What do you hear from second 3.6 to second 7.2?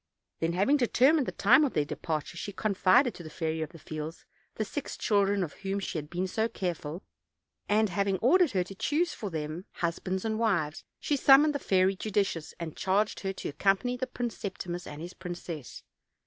of the Fields the six children of whom she had been so careful,